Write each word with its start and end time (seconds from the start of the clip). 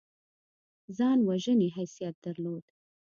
ځان 0.97 1.19
وژنې 1.27 1.67
حیثیت 1.77 2.15
درلود. 2.25 2.65